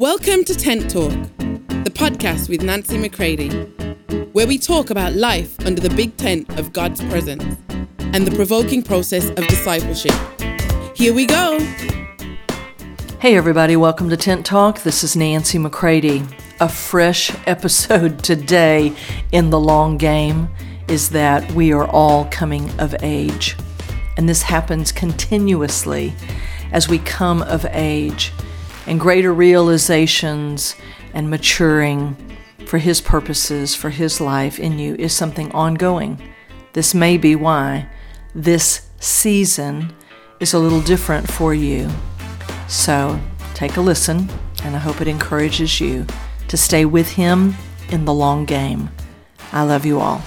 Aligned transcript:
Welcome 0.00 0.44
to 0.44 0.54
Tent 0.54 0.90
Talk, 0.90 1.12
the 1.36 1.92
podcast 1.94 2.48
with 2.48 2.62
Nancy 2.62 2.96
McCready, 2.96 3.50
where 4.32 4.46
we 4.46 4.56
talk 4.56 4.88
about 4.88 5.12
life 5.12 5.60
under 5.66 5.78
the 5.78 5.94
big 5.94 6.16
tent 6.16 6.48
of 6.58 6.72
God's 6.72 7.04
presence 7.04 7.58
and 7.98 8.26
the 8.26 8.34
provoking 8.34 8.82
process 8.82 9.28
of 9.28 9.46
discipleship. 9.46 10.14
Here 10.96 11.12
we 11.12 11.26
go. 11.26 11.58
Hey, 13.18 13.36
everybody, 13.36 13.76
welcome 13.76 14.08
to 14.08 14.16
Tent 14.16 14.46
Talk. 14.46 14.80
This 14.80 15.04
is 15.04 15.16
Nancy 15.16 15.58
McCready. 15.58 16.22
A 16.60 16.68
fresh 16.70 17.30
episode 17.46 18.24
today 18.24 18.94
in 19.32 19.50
the 19.50 19.60
long 19.60 19.98
game 19.98 20.48
is 20.88 21.10
that 21.10 21.52
we 21.52 21.74
are 21.74 21.86
all 21.86 22.24
coming 22.30 22.70
of 22.80 22.94
age. 23.02 23.54
And 24.16 24.26
this 24.26 24.40
happens 24.40 24.92
continuously 24.92 26.14
as 26.72 26.88
we 26.88 27.00
come 27.00 27.42
of 27.42 27.66
age 27.66 28.32
and 28.90 28.98
greater 28.98 29.32
realizations 29.32 30.74
and 31.14 31.30
maturing 31.30 32.16
for 32.66 32.78
His 32.78 33.00
purposes, 33.00 33.72
for 33.72 33.88
His 33.88 34.20
life 34.20 34.58
in 34.58 34.80
you 34.80 34.96
is 34.96 35.12
something 35.12 35.50
ongoing. 35.52 36.20
This 36.72 36.92
may 36.92 37.16
be 37.16 37.36
why 37.36 37.88
this 38.34 38.90
season 38.98 39.94
is 40.40 40.54
a 40.54 40.58
little 40.58 40.80
different 40.80 41.30
for 41.30 41.54
you. 41.54 41.88
So 42.66 43.20
take 43.54 43.76
a 43.76 43.80
listen, 43.80 44.28
and 44.64 44.74
I 44.74 44.80
hope 44.80 45.00
it 45.00 45.06
encourages 45.06 45.80
you 45.80 46.04
to 46.48 46.56
stay 46.56 46.84
with 46.84 47.12
Him 47.12 47.54
in 47.90 48.06
the 48.06 48.12
long 48.12 48.44
game. 48.44 48.90
I 49.52 49.62
love 49.62 49.86
you 49.86 50.00
all. 50.00 50.20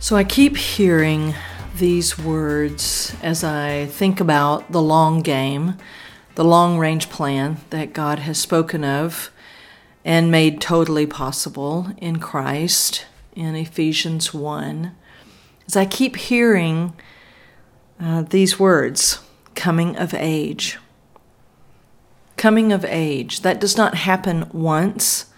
So 0.00 0.16
I 0.16 0.24
keep 0.24 0.58
hearing 0.58 1.34
these 1.80 2.18
words 2.18 3.16
as 3.22 3.42
I 3.42 3.86
think 3.86 4.20
about 4.20 4.70
the 4.70 4.82
long 4.82 5.22
game, 5.22 5.76
the 6.34 6.44
long 6.44 6.76
range 6.78 7.08
plan 7.08 7.56
that 7.70 7.94
God 7.94 8.18
has 8.18 8.36
spoken 8.36 8.84
of 8.84 9.30
and 10.04 10.30
made 10.30 10.60
totally 10.60 11.06
possible 11.06 11.88
in 11.96 12.20
Christ 12.20 13.06
in 13.34 13.54
Ephesians 13.54 14.34
1. 14.34 14.94
As 15.66 15.74
I 15.74 15.86
keep 15.86 16.16
hearing 16.16 16.92
uh, 17.98 18.22
these 18.22 18.58
words, 18.58 19.20
coming 19.54 19.96
of 19.96 20.12
age. 20.12 20.76
Coming 22.36 22.72
of 22.72 22.84
age, 22.84 23.40
that 23.40 23.58
does 23.58 23.78
not 23.78 23.94
happen 23.94 24.50
once. 24.52 25.32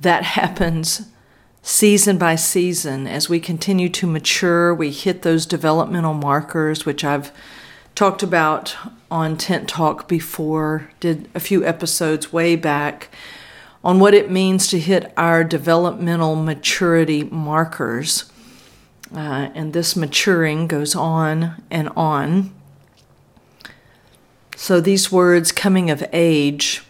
That 0.00 0.22
happens 0.38 1.08
season 1.62 2.18
by 2.18 2.36
season, 2.36 3.06
as 3.06 3.28
we 3.28 3.40
continue 3.40 3.88
to 3.90 4.06
mature, 4.06 4.74
we 4.74 4.90
hit 4.90 5.22
those 5.22 5.46
developmental 5.46 6.14
markers, 6.14 6.86
which 6.86 7.04
I've 7.04 7.32
talked 7.94 8.22
about 8.22 8.76
on 9.10 9.36
Tent 9.36 9.68
Talk 9.68 10.08
before, 10.08 10.90
did 11.00 11.28
a 11.34 11.40
few 11.40 11.64
episodes 11.64 12.32
way 12.32 12.56
back 12.56 13.08
on 13.82 13.98
what 13.98 14.14
it 14.14 14.30
means 14.30 14.68
to 14.68 14.78
hit 14.78 15.12
our 15.16 15.42
developmental 15.42 16.36
maturity 16.36 17.24
markers. 17.24 18.30
Uh, 19.14 19.50
and 19.54 19.72
this 19.72 19.96
maturing 19.96 20.66
goes 20.66 20.94
on 20.94 21.62
and 21.70 21.88
on. 21.90 22.54
So 24.54 24.80
these 24.80 25.10
words, 25.10 25.52
coming 25.52 25.90
of 25.90 26.04
age, 26.12 26.82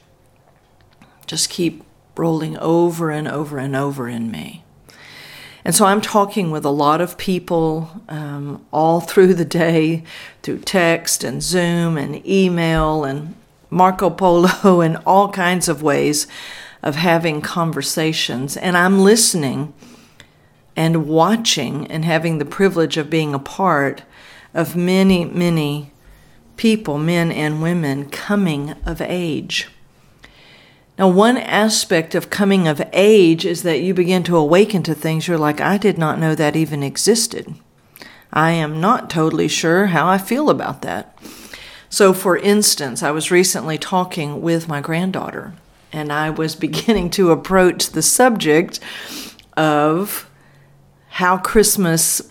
just 1.27 1.49
keep 1.49 1.83
rolling 2.21 2.57
over 2.59 3.11
and 3.11 3.27
over 3.27 3.57
and 3.57 3.75
over 3.75 4.07
in 4.07 4.31
me. 4.31 4.63
And 5.65 5.75
so 5.75 5.87
I'm 5.87 6.03
talking 6.03 6.51
with 6.51 6.65
a 6.65 6.71
lot 6.71 7.01
of 7.01 7.17
people 7.17 7.91
um, 8.09 8.65
all 8.71 9.01
through 9.09 9.35
the 9.35 9.45
day 9.45 10.05
through 10.43 10.61
text 10.61 11.25
and 11.25 11.43
Zoom 11.43 11.97
and 11.97 12.25
email 12.27 13.05
and 13.05 13.35
Marco 13.71 14.11
Polo 14.11 14.81
and 14.83 14.99
all 15.07 15.31
kinds 15.31 15.69
of 15.69 15.83
ways 15.83 16.27
of 16.83 16.97
having 16.97 17.41
conversations. 17.41 18.57
And 18.57 18.77
I'm 18.77 19.01
listening 19.01 19.73
and 20.77 21.07
watching 21.09 21.87
and 21.89 22.05
having 22.05 22.39
the 22.39 22.45
privilege 22.45 22.97
of 22.97 23.11
being 23.11 23.35
a 23.35 23.39
part 23.39 24.03
of 24.55 24.77
many, 24.77 25.25
many 25.25 25.93
people, 26.57 26.99
men 26.99 27.33
and 27.33 27.63
women, 27.63 28.11
coming 28.11 28.73
of 28.85 29.01
age. 29.01 29.69
Now, 30.99 31.09
one 31.09 31.39
aspect 31.39 32.15
of 32.15 32.29
coming 32.29 32.69
of 32.69 32.83
age 32.93 33.47
is 33.47 33.63
that 33.63 33.81
you 33.81 33.95
begin 33.95 34.23
to 34.25 34.37
awaken 34.37 34.83
to 34.83 34.95
things 34.95 35.27
you're 35.27 35.39
like, 35.39 35.61
I 35.61 35.79
did 35.79 35.97
not 35.97 36.19
know 36.19 36.35
that 36.35 36.57
even 36.57 36.83
existed. 36.83 37.55
I 38.33 38.51
am 38.53 38.81
not 38.81 39.11
totally 39.11 39.49
sure 39.49 39.87
how 39.87 40.07
I 40.07 40.19
feel 40.19 40.51
about 40.51 40.83
that. 40.83 41.19
So, 41.89 42.13
for 42.13 42.37
instance, 42.37 43.03
I 43.03 43.11
was 43.11 43.31
recently 43.31 43.77
talking 43.77 44.43
with 44.43 44.69
my 44.69 44.81
granddaughter, 44.81 45.55
and 45.93 46.13
I 46.13 46.31
was 46.31 46.55
beginning 46.69 47.11
to 47.11 47.33
approach 47.33 47.91
the 47.91 48.03
subject 48.03 48.79
of 49.57 50.31
how 51.09 51.39
Christmas 51.39 52.23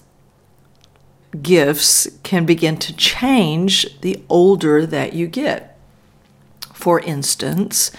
gifts 1.41 2.07
can 2.23 2.45
begin 2.45 2.77
to 2.77 2.95
change 2.95 3.99
the 4.01 4.23
older 4.29 4.85
that 4.85 5.13
you 5.13 5.27
get. 5.27 5.77
For 6.73 6.99
instance, 7.01 7.91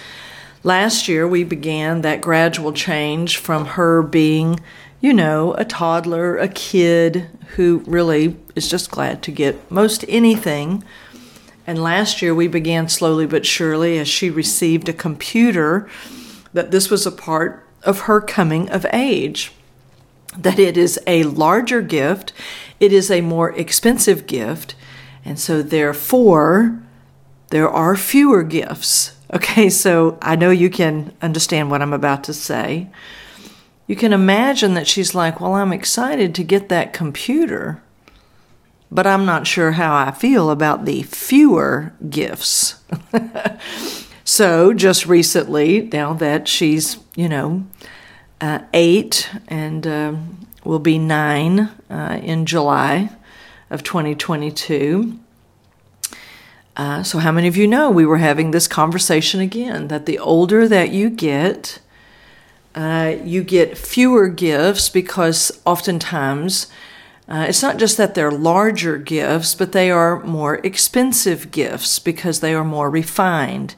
Last 0.62 1.08
year, 1.08 1.26
we 1.26 1.42
began 1.42 2.02
that 2.02 2.20
gradual 2.20 2.74
change 2.74 3.38
from 3.38 3.64
her 3.64 4.02
being, 4.02 4.60
you 5.00 5.14
know, 5.14 5.54
a 5.54 5.64
toddler, 5.64 6.36
a 6.36 6.48
kid 6.48 7.30
who 7.56 7.82
really 7.86 8.36
is 8.54 8.68
just 8.68 8.90
glad 8.90 9.22
to 9.22 9.30
get 9.30 9.70
most 9.70 10.04
anything. 10.06 10.84
And 11.66 11.82
last 11.82 12.20
year, 12.20 12.34
we 12.34 12.46
began 12.46 12.90
slowly 12.90 13.26
but 13.26 13.46
surely 13.46 13.98
as 13.98 14.06
she 14.06 14.28
received 14.28 14.86
a 14.90 14.92
computer 14.92 15.88
that 16.52 16.72
this 16.72 16.90
was 16.90 17.06
a 17.06 17.12
part 17.12 17.66
of 17.82 18.00
her 18.00 18.20
coming 18.20 18.68
of 18.68 18.84
age. 18.92 19.52
That 20.36 20.58
it 20.58 20.76
is 20.76 21.00
a 21.06 21.22
larger 21.22 21.80
gift, 21.80 22.34
it 22.78 22.92
is 22.92 23.10
a 23.10 23.22
more 23.22 23.50
expensive 23.52 24.26
gift, 24.26 24.74
and 25.24 25.40
so 25.40 25.62
therefore, 25.62 26.78
there 27.48 27.68
are 27.68 27.96
fewer 27.96 28.42
gifts 28.42 29.12
Okay, 29.32 29.70
so 29.70 30.18
I 30.20 30.34
know 30.34 30.50
you 30.50 30.70
can 30.70 31.12
understand 31.22 31.70
what 31.70 31.82
I'm 31.82 31.92
about 31.92 32.24
to 32.24 32.34
say. 32.34 32.88
You 33.86 33.94
can 33.94 34.12
imagine 34.12 34.74
that 34.74 34.88
she's 34.88 35.14
like, 35.14 35.40
Well, 35.40 35.54
I'm 35.54 35.72
excited 35.72 36.34
to 36.34 36.44
get 36.44 36.68
that 36.68 36.92
computer, 36.92 37.80
but 38.90 39.06
I'm 39.06 39.24
not 39.24 39.46
sure 39.46 39.72
how 39.72 39.94
I 39.94 40.10
feel 40.10 40.50
about 40.50 40.84
the 40.84 41.02
fewer 41.02 41.92
gifts. 42.08 42.80
so, 44.24 44.72
just 44.72 45.06
recently, 45.06 45.82
now 45.82 46.12
that 46.14 46.48
she's, 46.48 46.96
you 47.14 47.28
know, 47.28 47.64
uh, 48.40 48.60
eight 48.72 49.30
and 49.46 49.86
uh, 49.86 50.14
will 50.64 50.80
be 50.80 50.98
nine 50.98 51.70
uh, 51.88 52.18
in 52.20 52.46
July 52.46 53.10
of 53.70 53.84
2022 53.84 55.20
uh, 56.80 57.02
so, 57.02 57.18
how 57.18 57.30
many 57.30 57.46
of 57.46 57.58
you 57.58 57.66
know 57.66 57.90
we 57.90 58.06
were 58.06 58.16
having 58.16 58.52
this 58.52 58.66
conversation 58.66 59.38
again 59.38 59.88
that 59.88 60.06
the 60.06 60.18
older 60.18 60.66
that 60.66 60.90
you 60.90 61.10
get, 61.10 61.78
uh, 62.74 63.16
you 63.22 63.44
get 63.44 63.76
fewer 63.76 64.28
gifts 64.28 64.88
because 64.88 65.52
oftentimes 65.66 66.68
uh, 67.28 67.44
it's 67.46 67.60
not 67.60 67.76
just 67.76 67.98
that 67.98 68.14
they're 68.14 68.30
larger 68.30 68.96
gifts, 68.96 69.54
but 69.54 69.72
they 69.72 69.90
are 69.90 70.24
more 70.24 70.54
expensive 70.64 71.50
gifts 71.50 71.98
because 71.98 72.40
they 72.40 72.54
are 72.54 72.64
more 72.64 72.88
refined. 72.88 73.74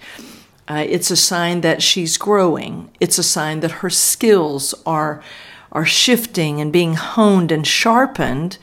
Uh, 0.69 0.85
it's 0.89 1.11
a 1.11 1.17
sign 1.17 1.61
that 1.63 1.83
she's 1.83 2.17
growing. 2.17 2.89
It's 3.01 3.19
a 3.19 3.25
sign 3.25 3.59
that 3.61 3.83
her 3.83 3.91
skills 3.91 4.75
are 4.87 5.21
are 5.73 5.85
shifting 5.85 6.61
and 6.61 6.73
being 6.73 6.95
honed 6.95 7.51
and 7.51 7.67
sharpened 7.67 8.59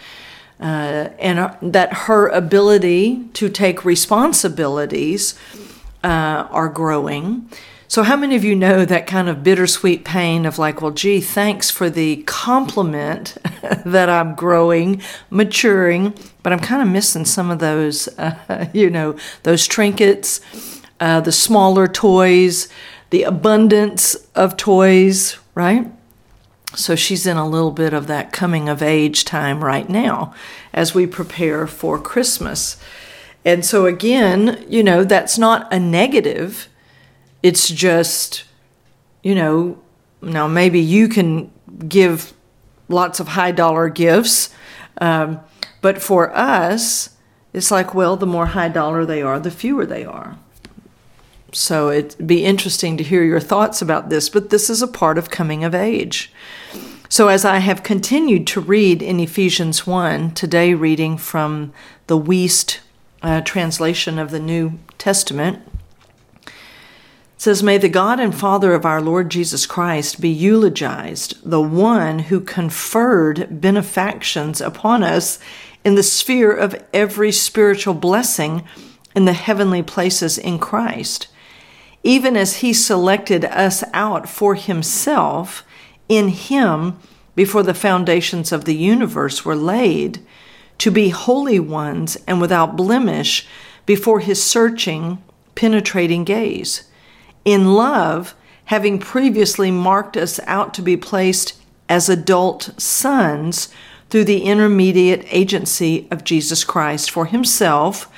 uh, 0.60 1.10
and 1.20 1.40
uh, 1.40 1.56
that 1.62 1.94
her 1.94 2.28
ability 2.28 3.24
to 3.34 3.50
take 3.50 3.86
responsibilities 3.86 5.34
uh, 6.04 6.48
are 6.52 6.70
growing. 6.70 7.50
So, 7.88 8.04
how 8.04 8.16
many 8.18 8.36
of 8.36 8.44
you 8.44 8.56
know 8.56 8.86
that 8.86 9.08
kind 9.08 9.30
of 9.30 9.44
bittersweet 9.44 10.06
pain 10.06 10.46
of 10.46 10.60
like, 10.60 10.80
well, 10.80 10.92
gee, 10.92 11.22
thanks 11.22 11.72
for 11.72 11.90
the 11.90 12.18
compliment 12.28 13.36
that 13.86 14.10
I'm 14.10 14.36
growing, 14.36 15.02
maturing, 15.32 16.14
but 16.44 16.54
I'm 16.54 16.60
kind 16.60 16.84
of 16.84 16.88
missing 16.88 17.26
some 17.26 17.50
of 17.50 17.58
those, 17.58 18.08
uh, 18.20 18.68
you 18.74 18.92
know, 18.92 19.18
those 19.42 19.66
trinkets, 19.66 20.40
uh, 21.00 21.22
the 21.22 21.32
smaller 21.32 21.88
toys, 21.88 22.70
the 23.10 23.24
abundance 23.24 24.16
of 24.36 24.56
toys, 24.56 25.40
right? 25.56 25.92
So 26.76 26.96
she's 26.96 27.26
in 27.26 27.38
a 27.38 27.48
little 27.48 27.72
bit 27.72 27.94
of 27.94 28.08
that 28.08 28.32
coming 28.32 28.70
of 28.70 28.84
age 28.84 29.26
time 29.26 29.64
right 29.64 29.90
now 29.90 30.34
as 30.72 30.94
we 30.94 31.08
prepare 31.08 31.66
for 31.66 32.00
Christmas. 32.00 32.78
And 33.44 33.66
so, 33.66 33.86
again, 33.86 34.64
you 34.68 34.84
know, 34.84 35.04
that's 35.04 35.38
not 35.38 35.72
a 35.74 35.80
negative. 35.80 36.68
It's 37.42 37.70
just, 37.70 38.44
you 39.24 39.34
know, 39.34 39.82
now 40.22 40.48
maybe 40.48 40.80
you 40.80 41.08
can 41.08 41.52
give 41.88 42.34
lots 42.88 43.20
of 43.20 43.30
high 43.30 43.52
dollar 43.52 43.90
gifts. 43.90 44.50
Um, 45.00 45.40
but 45.82 46.02
for 46.02 46.36
us, 46.36 47.16
it's 47.54 47.72
like, 47.72 47.96
well, 47.96 48.16
the 48.18 48.28
more 48.28 48.48
high 48.48 48.68
dollar 48.68 49.06
they 49.06 49.22
are, 49.22 49.40
the 49.40 49.52
fewer 49.52 49.86
they 49.86 50.06
are. 50.06 50.38
So 51.52 51.90
it'd 51.90 52.28
be 52.28 52.46
interesting 52.46 52.98
to 52.98 53.04
hear 53.04 53.24
your 53.24 53.40
thoughts 53.40 53.82
about 53.82 54.10
this, 54.10 54.30
but 54.30 54.50
this 54.50 54.70
is 54.70 54.82
a 54.82 54.88
part 54.88 55.18
of 55.18 55.30
coming 55.30 55.64
of 55.64 55.74
age. 55.74 56.32
So 57.12 57.28
as 57.28 57.44
I 57.44 57.58
have 57.58 57.82
continued 57.82 58.46
to 58.48 58.62
read 58.62 59.02
in 59.02 59.20
Ephesians 59.20 59.88
1, 59.88 60.32
today 60.36 60.76
reading 60.76 61.18
from 61.18 61.74
the 62.06 62.20
Wuest 62.20 62.80
uh, 63.24 63.42
translation 63.42 64.20
of 64.20 64.30
the 64.30 64.40
New 64.40 64.78
Testament, 65.00 65.68
it 66.46 66.52
says, 67.38 67.64
May 67.64 67.80
the 67.80 67.90
God 67.90 68.20
and 68.20 68.36
Father 68.36 68.76
of 68.76 68.86
our 68.86 69.02
Lord 69.02 69.32
Jesus 69.32 69.66
Christ 69.66 70.22
be 70.22 70.30
eulogized, 70.30 71.40
the 71.44 71.62
one 71.62 72.20
who 72.20 72.42
conferred 72.42 73.60
benefactions 73.60 74.62
upon 74.62 75.02
us 75.02 75.40
in 75.84 75.96
the 75.96 76.04
sphere 76.04 76.52
of 76.52 76.84
every 76.94 77.32
spiritual 77.32 77.94
blessing 77.96 78.64
in 79.16 79.26
the 79.26 79.34
heavenly 79.34 79.82
places 79.82 80.38
in 80.38 80.60
Christ, 80.60 81.28
even 82.04 82.38
as 82.38 82.58
he 82.58 82.74
selected 82.74 83.46
us 83.46 83.84
out 83.94 84.28
for 84.28 84.56
himself 84.56 85.64
in 86.08 86.30
him 86.30 86.98
before 87.36 87.64
the 87.64 87.74
foundations 87.74 88.52
of 88.52 88.66
the 88.66 88.76
universe 88.76 89.46
were 89.46 89.56
laid, 89.56 90.20
to 90.78 90.90
be 90.92 91.10
holy 91.10 91.60
ones 91.60 92.18
and 92.28 92.42
without 92.42 92.76
blemish 92.78 93.46
before 93.86 94.20
his 94.20 94.44
searching, 94.44 95.22
penetrating 95.56 96.24
gaze. 96.24 96.84
In 97.44 97.74
love, 97.74 98.36
having 98.66 99.00
previously 99.00 99.72
marked 99.72 100.16
us 100.16 100.40
out 100.46 100.74
to 100.74 100.82
be 100.82 100.96
placed 100.96 101.60
as 101.90 102.08
adult 102.08 102.70
sons 102.78 103.70
through 104.10 104.24
the 104.24 104.44
intermediate 104.44 105.26
agency 105.30 106.08
of 106.12 106.24
Jesus 106.24 106.64
Christ 106.64 107.12
for 107.12 107.26
himself, 107.26 108.12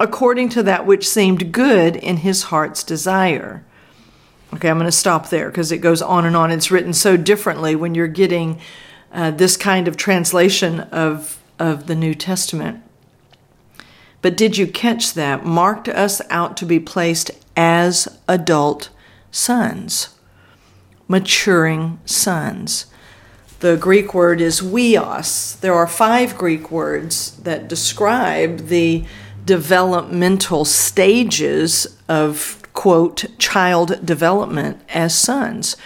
according 0.00 0.48
to 0.48 0.62
that 0.62 0.86
which 0.86 1.06
seemed 1.06 1.52
good 1.52 1.94
in 1.94 2.16
his 2.16 2.44
heart's 2.44 2.82
desire. 2.82 3.62
Okay, 4.54 4.68
I'm 4.68 4.78
going 4.78 4.86
to 4.86 4.92
stop 4.92 5.28
there 5.28 5.48
because 5.48 5.70
it 5.70 5.78
goes 5.78 6.02
on 6.02 6.24
and 6.24 6.34
on. 6.34 6.50
It's 6.50 6.70
written 6.70 6.94
so 6.94 7.16
differently 7.16 7.76
when 7.76 7.94
you're 7.94 8.08
getting 8.08 8.58
uh, 9.12 9.30
this 9.30 9.56
kind 9.56 9.86
of 9.86 9.96
translation 9.96 10.80
of, 10.80 11.38
of 11.58 11.86
the 11.86 11.94
New 11.94 12.14
Testament. 12.14 12.82
But 14.22 14.36
did 14.36 14.56
you 14.56 14.66
catch 14.66 15.14
that? 15.14 15.44
Marked 15.44 15.88
us 15.88 16.20
out 16.30 16.56
to 16.56 16.66
be 16.66 16.80
placed 16.80 17.30
as 17.56 18.18
adult 18.26 18.88
sons, 19.30 20.16
maturing 21.08 22.00
sons. 22.06 22.86
The 23.60 23.76
Greek 23.76 24.14
word 24.14 24.40
is 24.40 24.62
huios. 24.62 25.60
There 25.60 25.74
are 25.74 25.86
five 25.86 26.36
Greek 26.38 26.70
words 26.70 27.36
that 27.42 27.68
describe 27.68 28.68
the 28.68 29.04
developmental 29.44 30.64
stages 30.64 31.98
of, 32.08 32.62
quote, 32.72 33.26
child 33.38 34.04
development 34.04 34.80
as 34.88 35.14
sons. 35.14 35.76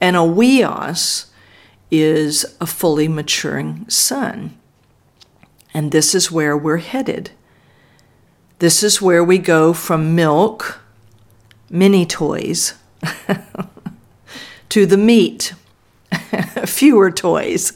And 0.00 0.16
a 0.16 0.20
huios 0.20 1.26
is 1.90 2.44
a 2.60 2.66
fully 2.66 3.08
maturing 3.08 3.88
son. 3.88 4.56
And 5.72 5.90
this 5.90 6.14
is 6.14 6.30
where 6.30 6.56
we're 6.56 6.78
headed. 6.78 7.30
This 8.58 8.82
is 8.82 9.02
where 9.02 9.24
we 9.24 9.38
go 9.38 9.72
from 9.72 10.14
milk 10.14 10.80
mini 11.68 12.06
toys 12.06 12.74
to 14.68 14.86
the 14.86 14.96
meat, 14.96 15.54
fewer 16.64 17.10
toys. 17.10 17.72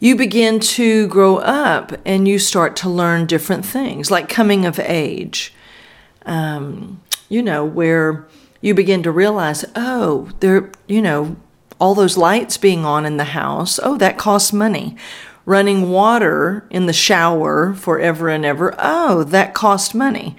You 0.00 0.14
begin 0.14 0.60
to 0.60 1.08
grow 1.08 1.38
up 1.38 1.92
and 2.04 2.28
you 2.28 2.38
start 2.38 2.76
to 2.76 2.88
learn 2.88 3.26
different 3.26 3.64
things, 3.64 4.12
like 4.12 4.28
coming 4.28 4.64
of 4.64 4.78
age. 4.78 5.52
Um, 6.24 7.02
you 7.28 7.42
know, 7.42 7.64
where 7.64 8.26
you 8.60 8.74
begin 8.74 9.02
to 9.02 9.10
realize, 9.10 9.64
oh, 9.74 10.30
there, 10.38 10.70
you 10.86 11.02
know, 11.02 11.36
all 11.80 11.96
those 11.96 12.16
lights 12.16 12.56
being 12.56 12.84
on 12.84 13.06
in 13.06 13.16
the 13.16 13.24
house, 13.24 13.80
oh, 13.82 13.96
that 13.98 14.18
costs 14.18 14.52
money. 14.52 14.96
Running 15.44 15.90
water 15.90 16.66
in 16.70 16.86
the 16.86 16.92
shower 16.92 17.74
forever 17.74 18.28
and 18.28 18.44
ever, 18.44 18.74
oh, 18.78 19.24
that 19.24 19.52
costs 19.52 19.94
money. 19.94 20.36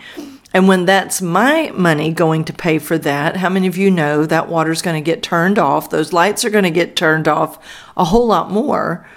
And 0.54 0.68
when 0.68 0.86
that's 0.86 1.22
my 1.22 1.72
money 1.76 2.12
going 2.12 2.46
to 2.46 2.54
pay 2.54 2.80
for 2.80 2.98
that, 3.00 3.38
how 3.38 3.50
many 3.50 3.68
of 3.68 3.78
you 3.78 3.92
know 3.92 4.26
that 4.26 4.48
water's 4.48 4.82
going 4.82 5.02
to 5.04 5.06
get 5.06 5.22
turned 5.22 5.60
off? 5.60 5.90
Those 5.90 6.14
lights 6.14 6.46
are 6.46 6.50
going 6.50 6.64
to 6.64 6.72
get 6.72 6.96
turned 6.96 7.28
off 7.28 7.60
a 7.98 8.06
whole 8.06 8.28
lot 8.28 8.50
more 8.50 9.08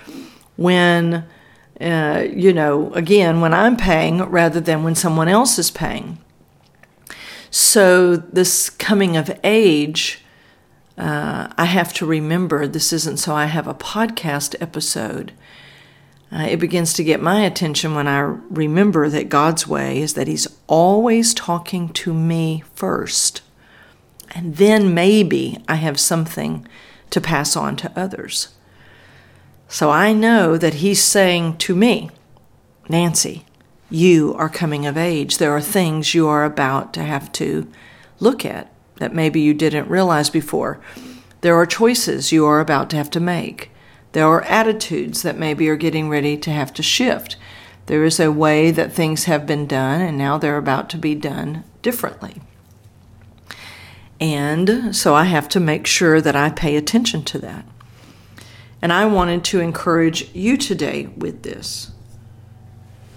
when, 0.62 1.26
uh, 1.80 2.24
you 2.30 2.52
know, 2.52 2.92
again, 2.94 3.40
when 3.40 3.52
I'm 3.52 3.76
paying 3.76 4.22
rather 4.22 4.60
than 4.60 4.84
when 4.84 4.94
someone 4.94 5.28
else 5.28 5.58
is 5.58 5.70
paying. 5.70 6.18
So, 7.50 8.16
this 8.16 8.70
coming 8.70 9.16
of 9.16 9.38
age, 9.44 10.24
uh, 10.96 11.48
I 11.58 11.66
have 11.66 11.92
to 11.94 12.06
remember 12.06 12.66
this 12.66 12.92
isn't 12.92 13.18
so 13.18 13.34
I 13.34 13.46
have 13.46 13.66
a 13.66 13.74
podcast 13.74 14.54
episode. 14.60 15.32
Uh, 16.30 16.46
it 16.48 16.58
begins 16.58 16.94
to 16.94 17.04
get 17.04 17.20
my 17.20 17.42
attention 17.42 17.94
when 17.94 18.08
I 18.08 18.20
remember 18.20 19.10
that 19.10 19.28
God's 19.28 19.66
way 19.66 20.00
is 20.00 20.14
that 20.14 20.28
He's 20.28 20.48
always 20.66 21.34
talking 21.34 21.90
to 21.90 22.14
me 22.14 22.62
first. 22.74 23.42
And 24.34 24.56
then 24.56 24.94
maybe 24.94 25.62
I 25.68 25.74
have 25.74 26.00
something 26.00 26.66
to 27.10 27.20
pass 27.20 27.54
on 27.54 27.76
to 27.76 27.92
others. 27.94 28.48
So 29.72 29.88
I 29.88 30.12
know 30.12 30.58
that 30.58 30.74
He's 30.74 31.02
saying 31.02 31.56
to 31.56 31.74
me, 31.74 32.10
Nancy, 32.90 33.46
you 33.88 34.34
are 34.34 34.50
coming 34.50 34.84
of 34.84 34.98
age. 34.98 35.38
There 35.38 35.56
are 35.56 35.62
things 35.62 36.14
you 36.14 36.28
are 36.28 36.44
about 36.44 36.92
to 36.92 37.02
have 37.02 37.32
to 37.32 37.66
look 38.20 38.44
at 38.44 38.70
that 38.96 39.14
maybe 39.14 39.40
you 39.40 39.54
didn't 39.54 39.88
realize 39.88 40.28
before. 40.28 40.78
There 41.40 41.56
are 41.56 41.64
choices 41.64 42.32
you 42.32 42.44
are 42.44 42.60
about 42.60 42.90
to 42.90 42.96
have 42.96 43.08
to 43.12 43.18
make. 43.18 43.70
There 44.12 44.26
are 44.26 44.42
attitudes 44.42 45.22
that 45.22 45.38
maybe 45.38 45.70
are 45.70 45.76
getting 45.76 46.10
ready 46.10 46.36
to 46.36 46.50
have 46.50 46.74
to 46.74 46.82
shift. 46.82 47.36
There 47.86 48.04
is 48.04 48.20
a 48.20 48.30
way 48.30 48.72
that 48.72 48.92
things 48.92 49.24
have 49.24 49.46
been 49.46 49.66
done, 49.66 50.02
and 50.02 50.18
now 50.18 50.36
they're 50.36 50.58
about 50.58 50.90
to 50.90 50.98
be 50.98 51.14
done 51.14 51.64
differently. 51.80 52.42
And 54.20 54.94
so 54.94 55.14
I 55.14 55.24
have 55.24 55.48
to 55.48 55.60
make 55.60 55.86
sure 55.86 56.20
that 56.20 56.36
I 56.36 56.50
pay 56.50 56.76
attention 56.76 57.24
to 57.24 57.38
that. 57.38 57.64
And 58.82 58.92
I 58.92 59.06
wanted 59.06 59.44
to 59.44 59.60
encourage 59.60 60.28
you 60.34 60.58
today 60.58 61.06
with 61.16 61.42
this 61.42 61.92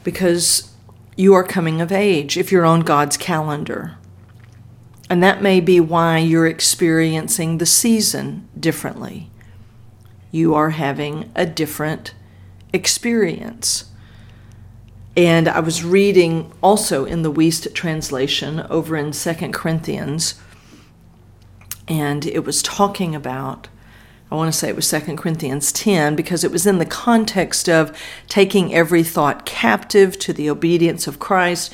because 0.03 0.71
you 1.17 1.33
are 1.33 1.43
coming 1.43 1.81
of 1.81 1.91
age 1.91 2.37
if 2.37 2.51
you're 2.51 2.65
on 2.65 2.81
God's 2.81 3.17
calendar. 3.17 3.97
And 5.09 5.21
that 5.21 5.41
may 5.41 5.59
be 5.59 5.79
why 5.79 6.19
you're 6.19 6.47
experiencing 6.47 7.57
the 7.57 7.65
season 7.65 8.47
differently 8.57 9.29
you 10.35 10.53
are 10.53 10.71
having 10.71 11.31
a 11.33 11.45
different 11.45 12.13
experience. 12.73 13.85
And 15.15 15.47
I 15.47 15.61
was 15.61 15.81
reading 15.81 16.51
also 16.61 17.05
in 17.05 17.21
the 17.21 17.31
Wuest 17.31 17.73
translation 17.73 18.59
over 18.69 18.97
in 18.97 19.13
Second 19.13 19.53
Corinthians, 19.53 20.35
and 21.87 22.25
it 22.25 22.43
was 22.43 22.61
talking 22.61 23.15
about, 23.15 23.69
I 24.31 24.35
want 24.35 24.51
to 24.51 24.57
say 24.57 24.69
it 24.69 24.75
was 24.75 24.87
Second 24.87 25.17
Corinthians 25.17 25.71
10, 25.71 26.15
because 26.15 26.43
it 26.43 26.51
was 26.51 26.65
in 26.65 26.79
the 26.79 26.85
context 26.85 27.69
of 27.69 27.95
taking 28.27 28.73
every 28.73 29.03
thought 29.03 29.45
captive 29.45 30.17
to 30.19 30.33
the 30.33 30.49
obedience 30.49 31.05
of 31.05 31.19
Christ, 31.19 31.71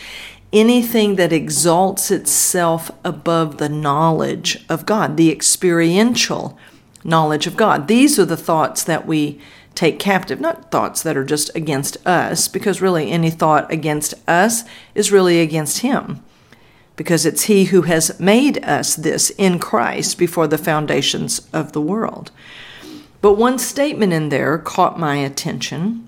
anything 0.51 1.15
that 1.15 1.31
exalts 1.31 2.12
itself 2.12 2.91
above 3.05 3.58
the 3.58 3.70
knowledge 3.70 4.65
of 4.67 4.86
God, 4.86 5.15
the 5.15 5.31
experiential 5.31 6.58
knowledge 7.03 7.48
of 7.48 7.55
God. 7.55 7.88
These 7.88 8.20
are 8.20 8.25
the 8.25 8.38
thoughts 8.38 8.84
that 8.84 9.08
we 9.08 9.39
take 9.74 9.98
captive, 9.98 10.41
not 10.41 10.70
thoughts 10.70 11.01
that 11.03 11.15
are 11.15 11.24
just 11.24 11.50
against 11.55 12.05
us, 12.05 12.50
because 12.50 12.81
really 12.81 13.10
any 13.12 13.29
thought 13.29 13.72
against 13.72 14.13
us 14.27 14.65
is 14.93 15.12
really 15.12 15.39
against 15.39 15.79
Him, 15.79 16.22
because 16.95 17.25
it's 17.25 17.43
He 17.43 17.65
who 17.65 17.83
has 17.83 18.19
made 18.19 18.63
us 18.63 18.95
this 18.95 19.29
in 19.31 19.60
Christ 19.60 20.17
before 20.17 20.48
the 20.48 20.57
foundations 20.57 21.48
of 21.53 21.71
the 21.71 21.81
world. 21.81 22.31
But 23.21 23.33
one 23.33 23.60
statement 23.60 24.13
in 24.13 24.29
there 24.29 24.57
caught 24.57 25.00
my 25.00 25.15
attention. 25.17 26.07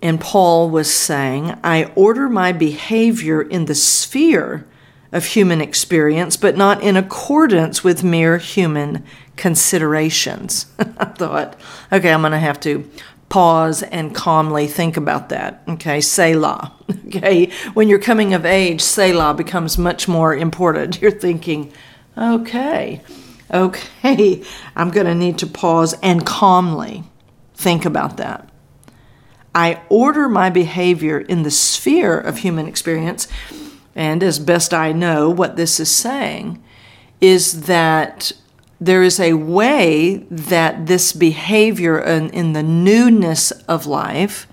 And 0.00 0.20
Paul 0.20 0.70
was 0.70 0.92
saying, 0.92 1.54
I 1.62 1.92
order 1.94 2.28
my 2.28 2.52
behavior 2.52 3.40
in 3.40 3.66
the 3.66 3.74
sphere 3.74 4.66
of 5.12 5.26
human 5.26 5.60
experience, 5.60 6.36
but 6.36 6.56
not 6.56 6.82
in 6.82 6.96
accordance 6.96 7.84
with 7.84 8.02
mere 8.02 8.38
human 8.38 9.04
considerations. 9.36 10.66
I 10.78 11.04
thought, 11.04 11.60
okay, 11.92 12.12
I'm 12.12 12.22
going 12.22 12.32
to 12.32 12.38
have 12.38 12.58
to 12.60 12.90
pause 13.32 13.82
and 13.82 14.14
calmly 14.14 14.66
think 14.66 14.98
about 14.98 15.30
that. 15.30 15.62
Okay, 15.66 16.00
Selah. 16.00 16.72
Okay, 17.06 17.50
when 17.74 17.88
you're 17.88 17.98
coming 17.98 18.32
of 18.32 18.46
age, 18.46 18.80
Selah 18.80 19.34
becomes 19.34 19.76
much 19.76 20.08
more 20.08 20.34
important. 20.34 20.98
You're 21.02 21.10
thinking, 21.10 21.70
okay, 22.16 23.02
okay, 23.50 24.42
I'm 24.76 24.90
going 24.90 25.06
to 25.06 25.14
need 25.14 25.38
to 25.38 25.46
pause 25.46 25.94
and 26.02 26.24
calmly 26.24 27.04
think 27.54 27.84
about 27.84 28.16
that. 28.16 28.48
I 29.54 29.82
order 29.90 30.26
my 30.28 30.48
behavior 30.48 31.18
in 31.18 31.42
the 31.42 31.50
sphere 31.50 32.18
of 32.18 32.38
human 32.38 32.66
experience. 32.66 33.28
And 33.94 34.22
as 34.22 34.38
best 34.38 34.72
I 34.72 34.92
know, 34.92 35.28
what 35.28 35.56
this 35.56 35.78
is 35.80 35.90
saying 35.90 36.62
is 37.20 37.62
that 37.62 38.32
there 38.84 39.04
is 39.04 39.20
a 39.20 39.34
way 39.34 40.26
that 40.28 40.86
this 40.86 41.12
behavior 41.12 42.00
in, 42.00 42.30
in, 42.30 42.52
the 42.52 42.64
newness 42.64 43.52
of 43.68 43.86
life 43.86 44.48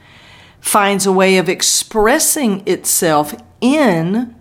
finds 0.62 1.08
a 1.08 1.12
way 1.12 1.38
of 1.38 1.50
expressing 1.50 2.62
itself 2.68 3.34
in 3.60 4.36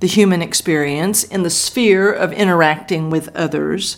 the 0.00 0.06
human 0.06 0.42
experience, 0.42 1.24
in 1.24 1.42
the 1.42 1.48
sphere 1.48 2.12
of 2.12 2.34
interacting 2.34 3.08
with 3.08 3.34
others. 3.34 3.96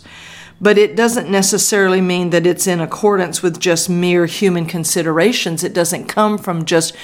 But 0.61 0.77
it 0.77 0.95
doesn't 0.95 1.29
necessarily 1.29 1.99
mean 1.99 2.29
that 2.29 2.47
it's 2.47 2.65
in 2.65 2.79
accordance 2.79 3.43
with 3.43 3.59
just 3.59 3.89
mere 3.89 4.27
human 4.27 4.65
considerations. 4.65 5.61
It 5.61 5.73
doesn't 5.73 6.07
come 6.07 6.37
from 6.37 6.63
just 6.63 6.95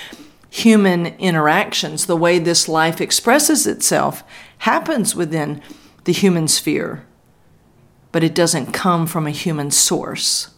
human 0.50 1.08
interactions. 1.08 2.06
The 2.06 2.16
way 2.16 2.40
this 2.40 2.70
life 2.70 3.02
expresses 3.02 3.68
itself 3.68 4.24
happens 4.60 5.14
within 5.14 5.62
the 6.06 6.14
human 6.14 6.48
sphere 6.48 7.06
but 8.14 8.24
it 8.24 8.34
doesn't 8.34 8.72
come 8.72 9.06
from 9.06 9.28
a 9.28 9.32
human 9.32 9.72
source. 9.72 10.52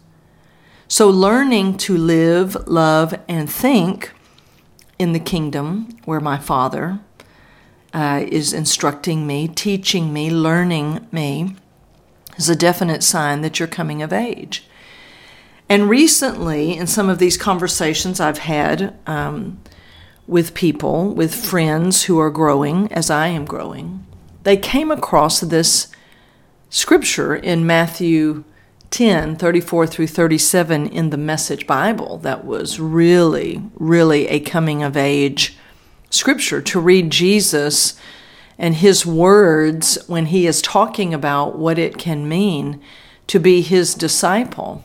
So, 0.87 1.09
learning 1.09 1.77
to 1.77 1.97
live, 1.97 2.67
love, 2.67 3.19
and 3.27 3.49
think 3.49 4.11
in 4.99 5.13
the 5.13 5.19
kingdom 5.19 5.97
where 6.05 6.19
my 6.19 6.37
Father 6.37 6.99
uh, 7.93 8.23
is 8.27 8.53
instructing 8.53 9.25
me, 9.25 9.47
teaching 9.47 10.13
me, 10.13 10.29
learning 10.29 11.07
me, 11.11 11.55
is 12.37 12.49
a 12.49 12.55
definite 12.55 13.01
sign 13.01 13.41
that 13.41 13.57
you're 13.57 13.67
coming 13.67 14.03
of 14.03 14.13
age. 14.13 14.67
And 15.69 15.89
recently, 15.89 16.77
in 16.77 16.87
some 16.87 17.09
of 17.09 17.17
these 17.17 17.37
conversations 17.37 18.19
I've 18.19 18.39
had 18.39 18.95
um, 19.07 19.61
with 20.27 20.53
people, 20.53 21.13
with 21.13 21.33
friends 21.33 22.03
who 22.03 22.19
are 22.19 22.29
growing 22.29 22.91
as 22.91 23.09
I 23.09 23.27
am 23.27 23.45
growing, 23.45 24.05
they 24.43 24.57
came 24.57 24.91
across 24.91 25.39
this 25.39 25.87
scripture 26.75 27.33
in 27.33 27.65
Matthew 27.65 28.43
10 28.91 29.37
34 29.37 29.87
through 29.87 30.07
37 30.07 30.87
in 30.87 31.09
the 31.09 31.15
Message 31.15 31.65
Bible 31.65 32.17
that 32.17 32.43
was 32.43 32.81
really, 32.81 33.63
really 33.75 34.27
a 34.27 34.41
coming 34.41 34.83
of 34.83 34.97
age 34.97 35.55
scripture 36.09 36.61
to 36.61 36.79
read 36.81 37.11
Jesus 37.11 37.97
and 38.57 38.75
his 38.75 39.05
words 39.05 39.97
when 40.07 40.25
he 40.25 40.45
is 40.45 40.61
talking 40.61 41.13
about 41.13 41.57
what 41.57 41.79
it 41.79 41.97
can 41.97 42.27
mean 42.27 42.81
to 43.27 43.39
be 43.39 43.61
his 43.61 43.95
disciple. 43.95 44.83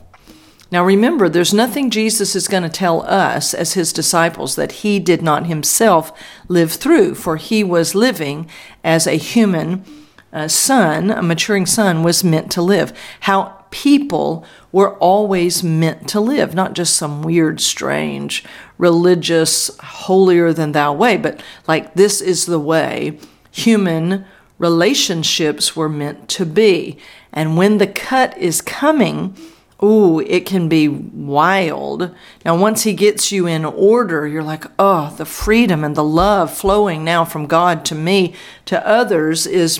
Now 0.71 0.85
remember, 0.85 1.27
there's 1.27 1.53
nothing 1.53 1.89
Jesus 1.89 2.37
is 2.37 2.47
going 2.47 2.63
to 2.63 2.69
tell 2.69 3.01
us 3.01 3.53
as 3.53 3.73
his 3.73 3.91
disciples 3.91 4.55
that 4.55 4.71
he 4.71 4.97
did 4.97 5.21
not 5.21 5.47
himself 5.47 6.17
live 6.47 6.71
through, 6.71 7.15
for 7.15 7.35
he 7.35 7.65
was 7.65 7.95
living 7.95 8.49
as 8.81 9.05
a 9.05 9.17
human 9.17 9.83
a 10.31 10.49
son, 10.49 11.11
a 11.11 11.21
maturing 11.21 11.65
son, 11.65 12.03
was 12.03 12.23
meant 12.23 12.51
to 12.51 12.61
live. 12.61 12.93
How 13.21 13.61
people 13.71 14.45
were 14.71 14.97
always 14.97 15.63
meant 15.63 16.07
to 16.09 16.19
live, 16.19 16.53
not 16.53 16.73
just 16.73 16.95
some 16.95 17.21
weird, 17.21 17.59
strange, 17.59 18.43
religious, 18.77 19.75
holier 19.79 20.53
than 20.53 20.73
thou 20.73 20.93
way, 20.93 21.17
but 21.17 21.41
like 21.67 21.93
this 21.93 22.21
is 22.21 22.45
the 22.45 22.59
way 22.59 23.17
human 23.51 24.25
relationships 24.59 25.75
were 25.75 25.89
meant 25.89 26.29
to 26.29 26.45
be. 26.45 26.97
And 27.33 27.57
when 27.57 27.77
the 27.77 27.87
cut 27.87 28.37
is 28.37 28.61
coming, 28.61 29.35
ooh, 29.83 30.19
it 30.19 30.45
can 30.45 30.69
be 30.69 30.87
wild. 30.87 32.13
Now, 32.45 32.55
once 32.55 32.83
he 32.83 32.93
gets 32.93 33.31
you 33.31 33.47
in 33.47 33.65
order, 33.65 34.27
you're 34.27 34.43
like, 34.43 34.65
oh, 34.77 35.13
the 35.17 35.25
freedom 35.25 35.83
and 35.83 35.95
the 35.95 36.03
love 36.03 36.53
flowing 36.53 37.03
now 37.03 37.25
from 37.25 37.47
God 37.47 37.83
to 37.85 37.95
me 37.95 38.35
to 38.65 38.85
others 38.87 39.47
is 39.47 39.79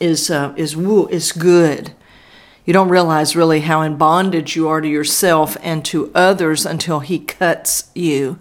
is 0.00 0.30
uh, 0.30 0.52
is 0.56 0.76
woo 0.76 1.06
is 1.08 1.32
good. 1.32 1.92
You 2.64 2.72
don't 2.72 2.90
realize 2.90 3.34
really 3.34 3.60
how 3.60 3.80
in 3.80 3.96
bondage 3.96 4.54
you 4.54 4.68
are 4.68 4.80
to 4.80 4.88
yourself 4.88 5.56
and 5.62 5.84
to 5.86 6.10
others 6.14 6.66
until 6.66 7.00
He 7.00 7.18
cuts 7.18 7.90
you 7.94 8.38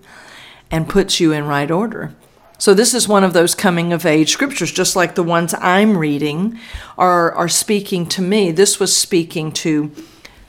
and 0.69 0.89
puts 0.89 1.19
you 1.19 1.31
in 1.31 1.45
right 1.45 1.71
order. 1.71 2.13
So 2.57 2.73
this 2.73 2.93
is 2.93 3.07
one 3.07 3.23
of 3.23 3.33
those 3.33 3.55
coming 3.55 3.93
of 3.93 4.05
age 4.05 4.31
scriptures, 4.31 4.71
just 4.71 4.95
like 4.95 5.15
the 5.15 5.23
ones 5.23 5.53
I'm 5.59 5.97
reading 5.97 6.59
are 6.97 7.31
are 7.33 7.47
speaking 7.47 8.05
to 8.07 8.21
me. 8.21 8.51
This 8.51 8.79
was 8.79 8.95
speaking 8.95 9.51
to 9.53 9.91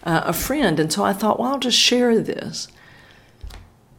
uh, 0.05 0.23
a 0.25 0.33
friend, 0.33 0.81
and 0.81 0.93
so 0.93 1.05
I 1.05 1.13
thought, 1.13 1.39
well, 1.39 1.53
I'll 1.53 1.59
just 1.59 1.79
share 1.79 2.19
this. 2.21 2.69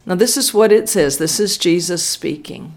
Now, 0.06 0.14
this 0.16 0.36
is 0.36 0.52
what 0.52 0.72
it 0.72 0.88
says. 0.88 1.18
This 1.18 1.38
is 1.38 1.56
Jesus 1.56 2.04
speaking. 2.04 2.74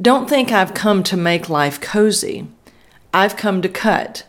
Don't 0.00 0.28
think 0.28 0.52
I've 0.52 0.74
come 0.74 1.02
to 1.04 1.16
make 1.16 1.48
life 1.48 1.80
cozy. 1.80 2.46
I've 3.16 3.36
come 3.36 3.62
to 3.62 3.68
cut, 3.68 4.26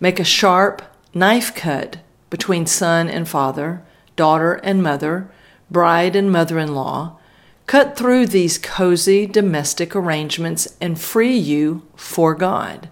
make 0.00 0.18
a 0.18 0.24
sharp 0.24 0.80
knife 1.12 1.54
cut 1.54 1.98
between 2.30 2.64
son 2.64 3.10
and 3.10 3.28
father, 3.28 3.82
daughter 4.16 4.54
and 4.64 4.82
mother, 4.82 5.30
bride 5.70 6.16
and 6.16 6.32
mother 6.32 6.58
in 6.58 6.74
law, 6.74 7.18
cut 7.66 7.98
through 7.98 8.28
these 8.28 8.56
cozy 8.56 9.26
domestic 9.26 9.94
arrangements 9.94 10.74
and 10.80 10.98
free 10.98 11.36
you 11.36 11.86
for 11.96 12.34
God. 12.34 12.88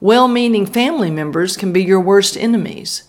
Well 0.00 0.26
meaning 0.26 0.66
family 0.66 1.12
members 1.12 1.56
can 1.56 1.72
be 1.72 1.84
your 1.84 2.00
worst 2.00 2.36
enemies. 2.36 3.04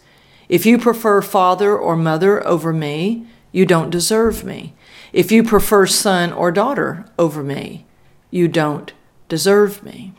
If 0.47 0.63
you 0.67 0.77
prefer 0.77 1.23
father 1.23 1.75
or 1.75 1.95
mother 1.95 2.45
over 2.45 2.71
me, 2.71 3.25
you 3.51 3.65
don't 3.65 3.89
deserve 3.89 4.43
me. 4.43 4.75
If 5.11 5.31
you 5.31 5.41
prefer 5.41 5.87
son 5.87 6.31
or 6.31 6.51
daughter 6.51 7.09
over 7.17 7.41
me, 7.41 7.87
you 8.29 8.47
don't 8.47 8.93
deserve 9.27 9.83
me. 9.83 10.13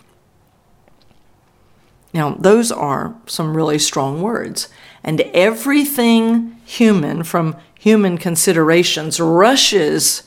Now, 2.17 2.31
those 2.31 2.73
are 2.73 3.15
some 3.27 3.55
really 3.55 3.79
strong 3.79 4.23
words. 4.23 4.71
And 5.05 5.21
everything 5.35 6.59
human, 6.65 7.25
from 7.25 7.57
human 7.79 8.17
considerations, 8.17 9.21
rushes 9.21 10.23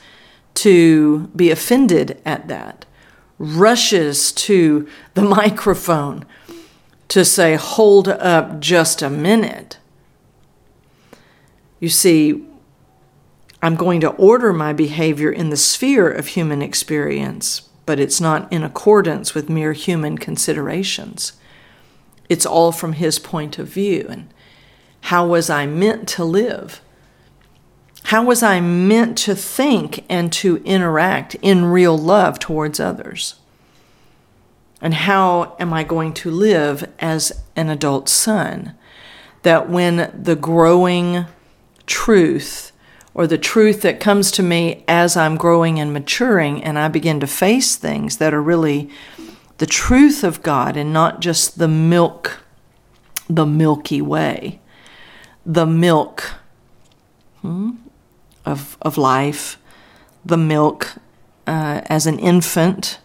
to 0.54 1.32
be 1.36 1.50
offended 1.50 2.22
at 2.26 2.48
that, 2.48 2.86
rushes 3.40 4.32
to 4.34 4.88
the 5.16 5.22
microphone 5.40 6.26
to 7.08 7.26
say, 7.26 7.56
hold 7.56 8.08
up 8.08 8.60
just 8.60 9.02
a 9.02 9.10
minute. 9.10 9.80
You 11.80 11.90
see, 11.90 12.46
I'm 13.64 13.76
going 13.76 14.00
to 14.02 14.12
order 14.12 14.54
my 14.54 14.74
behavior 14.74 15.32
in 15.32 15.50
the 15.50 15.58
sphere 15.58 16.08
of 16.08 16.28
human 16.28 16.62
experience, 16.62 17.62
but 17.88 18.00
it's 18.00 18.22
not 18.22 18.52
in 18.54 18.64
accordance 18.64 19.34
with 19.34 19.50
mere 19.50 19.74
human 19.74 20.20
considerations. 20.20 21.34
It's 22.30 22.46
all 22.46 22.72
from 22.72 22.94
his 22.94 23.20
point 23.20 23.58
of 23.60 23.68
view. 23.68 24.06
And 24.10 24.34
how 25.02 25.26
was 25.26 25.50
I 25.50 25.66
meant 25.66 26.08
to 26.10 26.24
live? 26.24 26.82
How 28.04 28.24
was 28.24 28.42
I 28.42 28.60
meant 28.60 29.18
to 29.20 29.36
think 29.36 30.06
and 30.10 30.32
to 30.34 30.58
interact 30.64 31.36
in 31.42 31.66
real 31.66 31.98
love 31.98 32.40
towards 32.40 32.80
others? 32.80 33.36
And 34.82 34.94
how 34.94 35.56
am 35.60 35.74
I 35.74 35.84
going 35.84 36.14
to 36.16 36.32
live 36.32 36.90
as 37.00 37.44
an 37.56 37.70
adult 37.70 38.08
son? 38.08 38.76
That 39.44 39.70
when 39.70 40.12
the 40.18 40.36
growing 40.36 41.26
truth 41.86 42.72
or 43.14 43.28
the 43.28 43.38
truth 43.38 43.82
that 43.82 44.00
comes 44.00 44.32
to 44.32 44.44
me 44.44 44.84
as 44.88 45.18
I'm 45.18 45.36
growing 45.36 45.80
and 45.80 45.92
maturing 45.92 46.64
and 46.64 46.80
I 46.80 46.88
begin 46.88 47.20
to 47.20 47.28
face 47.28 47.76
things 47.76 48.18
that 48.18 48.34
are 48.34 48.42
really 48.42 48.90
the 49.60 49.66
truth 49.66 50.24
of 50.24 50.42
God 50.42 50.76
and 50.76 50.92
not 50.92 51.20
just 51.20 51.60
the 51.60 51.68
milk, 51.68 52.42
the 53.30 53.46
Milky 53.46 54.02
Way, 54.02 54.60
the 55.46 55.66
milk 55.66 56.34
hmm, 57.42 57.72
of, 58.46 58.78
of 58.82 58.98
life, 58.98 59.60
the 60.26 60.38
milk 60.38 60.96
uh, 61.46 61.82
as 61.86 62.08
an 62.08 62.20
infant, 62.20 63.00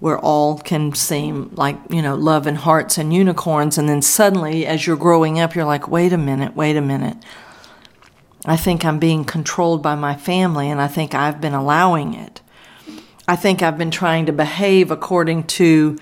where 0.00 0.18
all 0.18 0.58
can 0.58 0.92
seem 0.92 1.50
like, 1.54 1.78
you 1.88 2.02
know, 2.02 2.16
love 2.16 2.46
and 2.46 2.58
hearts 2.58 2.98
and 2.98 3.14
unicorns. 3.14 3.78
And 3.78 3.88
then 3.88 4.02
suddenly, 4.02 4.66
as 4.66 4.86
you're 4.86 4.96
growing 4.96 5.40
up, 5.40 5.54
you're 5.54 5.64
like, 5.64 5.88
wait 5.88 6.12
a 6.12 6.18
minute, 6.18 6.54
wait 6.54 6.76
a 6.76 6.82
minute. 6.82 7.16
I 8.44 8.56
think 8.56 8.84
I'm 8.84 8.98
being 8.98 9.24
controlled 9.24 9.82
by 9.82 9.94
my 9.94 10.14
family, 10.14 10.68
and 10.68 10.80
I 10.80 10.88
think 10.88 11.14
I've 11.14 11.40
been 11.40 11.54
allowing 11.54 12.14
it. 12.14 12.40
I 13.28 13.34
think 13.34 13.60
I've 13.60 13.76
been 13.76 13.90
trying 13.90 14.26
to 14.26 14.32
behave 14.32 14.92
according 14.92 15.44
to 15.44 15.98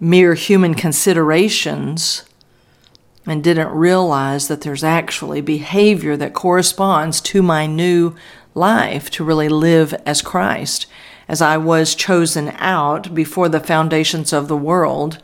mere 0.00 0.34
human 0.34 0.74
considerations 0.74 2.24
and 3.24 3.44
didn't 3.44 3.68
realize 3.68 4.48
that 4.48 4.62
there's 4.62 4.82
actually 4.82 5.40
behavior 5.40 6.16
that 6.16 6.34
corresponds 6.34 7.20
to 7.20 7.40
my 7.40 7.66
new 7.66 8.16
life 8.54 9.10
to 9.10 9.22
really 9.22 9.48
live 9.48 9.94
as 10.04 10.22
Christ. 10.22 10.86
As 11.28 11.40
I 11.40 11.56
was 11.56 11.94
chosen 11.94 12.48
out 12.56 13.14
before 13.14 13.48
the 13.48 13.60
foundations 13.60 14.32
of 14.32 14.48
the 14.48 14.56
world, 14.56 15.22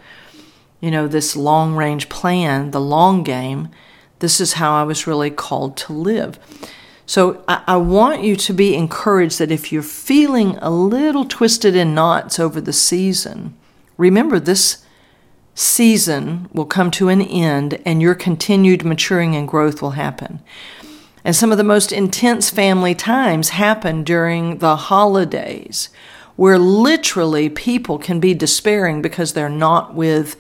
you 0.80 0.92
know, 0.92 1.08
this 1.08 1.34
long 1.34 1.74
range 1.74 2.08
plan, 2.08 2.70
the 2.70 2.80
long 2.80 3.24
game, 3.24 3.70
this 4.20 4.40
is 4.40 4.54
how 4.54 4.74
I 4.74 4.84
was 4.84 5.08
really 5.08 5.30
called 5.30 5.76
to 5.78 5.92
live. 5.92 6.38
So 7.06 7.44
I, 7.46 7.62
I, 7.68 7.76
want 7.76 8.24
you 8.24 8.34
to 8.34 8.52
be 8.52 8.74
encouraged 8.74 9.38
that 9.38 9.52
if 9.52 9.72
you're 9.72 9.82
feeling 9.82 10.58
a 10.60 10.70
little 10.70 11.24
twisted 11.24 11.76
in 11.76 11.94
knots 11.94 12.40
over 12.40 12.60
the 12.60 12.72
season, 12.72 13.56
remember 13.96 14.40
this 14.40 14.84
season 15.54 16.48
will 16.52 16.66
come 16.66 16.90
to 16.90 17.08
an 17.08 17.22
end 17.22 17.80
and 17.86 18.02
your 18.02 18.16
continued 18.16 18.84
maturing 18.84 19.36
and 19.36 19.46
growth 19.46 19.80
will 19.80 19.92
happen. 19.92 20.40
And 21.24 21.34
some 21.34 21.50
of 21.50 21.58
the 21.58 21.64
most 21.64 21.92
intense 21.92 22.50
family 22.50 22.94
times 22.94 23.50
happen 23.50 24.04
during 24.04 24.58
the 24.58 24.76
holidays, 24.76 25.88
where 26.36 26.58
literally 26.58 27.48
people 27.48 27.98
can 27.98 28.20
be 28.20 28.34
despairing 28.34 29.00
because 29.00 29.32
they're 29.32 29.48
not 29.48 29.94
with 29.94 30.36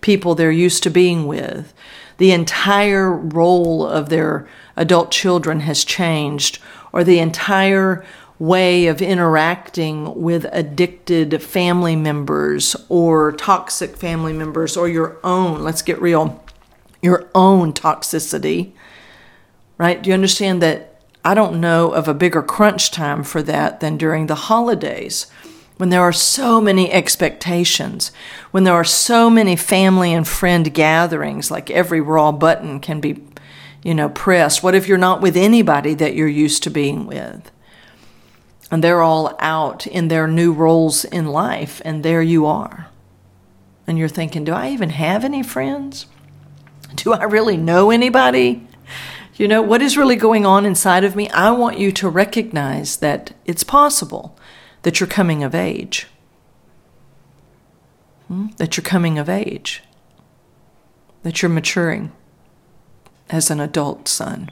people 0.00 0.34
they're 0.34 0.50
used 0.50 0.82
to 0.84 0.90
being 0.90 1.26
with. 1.26 1.74
The 2.18 2.32
entire 2.32 3.12
role 3.12 3.86
of 3.86 4.08
their 4.08 4.48
adult 4.76 5.10
children 5.10 5.60
has 5.60 5.84
changed, 5.84 6.58
or 6.92 7.02
the 7.02 7.18
entire 7.18 8.04
way 8.38 8.86
of 8.86 9.00
interacting 9.00 10.20
with 10.22 10.46
addicted 10.52 11.42
family 11.42 11.96
members 11.96 12.76
or 12.88 13.32
toxic 13.32 13.96
family 13.96 14.32
members 14.32 14.76
or 14.76 14.88
your 14.88 15.18
own, 15.24 15.62
let's 15.62 15.82
get 15.82 16.00
real, 16.00 16.44
your 17.00 17.28
own 17.34 17.72
toxicity 17.72 18.72
right? 19.78 20.02
Do 20.02 20.10
you 20.10 20.14
understand 20.14 20.62
that 20.62 21.00
I 21.24 21.34
don't 21.34 21.60
know 21.60 21.90
of 21.90 22.08
a 22.08 22.14
bigger 22.14 22.42
crunch 22.42 22.90
time 22.90 23.22
for 23.22 23.42
that 23.42 23.80
than 23.80 23.96
during 23.96 24.26
the 24.26 24.34
holidays? 24.34 25.26
When 25.76 25.90
there 25.90 26.02
are 26.02 26.12
so 26.12 26.60
many 26.60 26.90
expectations, 26.90 28.10
when 28.50 28.64
there 28.64 28.74
are 28.74 28.84
so 28.84 29.28
many 29.28 29.56
family 29.56 30.14
and 30.14 30.26
friend 30.26 30.72
gatherings, 30.72 31.50
like 31.50 31.70
every 31.70 32.00
raw 32.00 32.32
button 32.32 32.80
can 32.80 33.00
be, 33.00 33.22
you 33.86 33.94
know, 33.94 34.08
pressed. 34.08 34.64
What 34.64 34.74
if 34.74 34.88
you're 34.88 34.98
not 34.98 35.20
with 35.20 35.36
anybody 35.36 35.94
that 35.94 36.16
you're 36.16 36.26
used 36.26 36.64
to 36.64 36.70
being 36.70 37.06
with? 37.06 37.52
And 38.68 38.82
they're 38.82 39.00
all 39.00 39.36
out 39.38 39.86
in 39.86 40.08
their 40.08 40.26
new 40.26 40.52
roles 40.52 41.04
in 41.04 41.28
life, 41.28 41.80
and 41.84 42.02
there 42.02 42.20
you 42.20 42.46
are. 42.46 42.88
And 43.86 43.96
you're 43.96 44.08
thinking, 44.08 44.42
do 44.42 44.52
I 44.52 44.70
even 44.70 44.90
have 44.90 45.24
any 45.24 45.44
friends? 45.44 46.06
Do 46.96 47.12
I 47.12 47.24
really 47.24 47.56
know 47.56 47.92
anybody? 47.92 48.66
You 49.36 49.46
know, 49.46 49.62
what 49.62 49.82
is 49.82 49.96
really 49.96 50.16
going 50.16 50.44
on 50.44 50.66
inside 50.66 51.04
of 51.04 51.14
me? 51.14 51.28
I 51.30 51.52
want 51.52 51.78
you 51.78 51.92
to 51.92 52.08
recognize 52.08 52.96
that 52.96 53.34
it's 53.44 53.62
possible 53.62 54.36
that 54.82 54.98
you're 54.98 55.06
coming 55.06 55.44
of 55.44 55.54
age. 55.54 56.08
Hmm? 58.26 58.48
That 58.56 58.76
you're 58.76 58.84
coming 58.84 59.16
of 59.16 59.28
age. 59.28 59.84
That 61.22 61.40
you're 61.40 61.50
maturing 61.50 62.10
as 63.30 63.50
an 63.50 63.60
adult 63.60 64.08
son, 64.08 64.50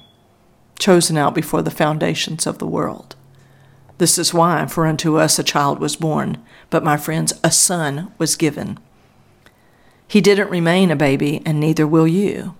chosen 0.78 1.16
out 1.16 1.34
before 1.34 1.62
the 1.62 1.70
foundations 1.70 2.46
of 2.46 2.58
the 2.58 2.66
world. 2.66 3.16
This 3.98 4.18
is 4.18 4.34
why, 4.34 4.66
for 4.66 4.86
unto 4.86 5.16
us 5.18 5.38
a 5.38 5.44
child 5.44 5.78
was 5.78 5.96
born, 5.96 6.38
but 6.70 6.84
my 6.84 6.96
friends, 6.96 7.32
a 7.44 7.50
son 7.50 8.12
was 8.18 8.36
given. 8.36 8.78
He 10.08 10.20
didn't 10.20 10.50
remain 10.50 10.90
a 10.90 10.96
baby, 10.96 11.42
and 11.46 11.60
neither 11.60 11.86
will 11.86 12.08
you 12.08 12.56